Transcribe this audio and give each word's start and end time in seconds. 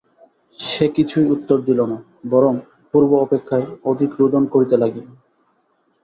সে 0.57 0.85
কিছুই 0.95 1.25
উত্তর 1.35 1.57
দিল 1.67 1.79
না 1.85 1.97
বরং 2.29 2.53
পূর্ব 2.91 3.11
অপেক্ষায় 3.17 3.67
অধিক 3.85 4.11
রোদন 4.19 4.43
করিতে 4.53 4.75
লাগিল। 4.77 5.07